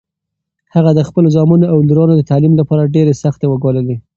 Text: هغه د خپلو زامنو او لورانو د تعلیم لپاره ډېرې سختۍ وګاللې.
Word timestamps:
هغه 0.75 0.91
د 0.95 1.01
خپلو 1.07 1.27
زامنو 1.35 1.65
او 1.71 1.77
لورانو 1.87 2.13
د 2.17 2.21
تعلیم 2.29 2.53
لپاره 2.61 2.91
ډېرې 2.95 3.13
سختۍ 3.23 3.47
وګاللې. 3.49 3.97